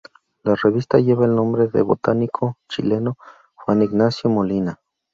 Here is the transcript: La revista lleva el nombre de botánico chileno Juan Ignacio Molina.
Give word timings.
La 0.43 0.55
revista 0.55 0.97
lleva 0.97 1.25
el 1.25 1.35
nombre 1.35 1.67
de 1.67 1.83
botánico 1.83 2.57
chileno 2.67 3.17
Juan 3.53 3.83
Ignacio 3.83 4.31
Molina. 4.31 4.79